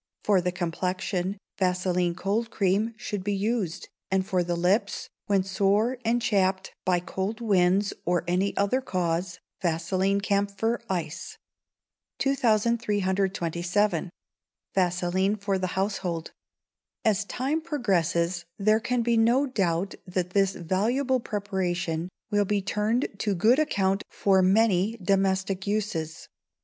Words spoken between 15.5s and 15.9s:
the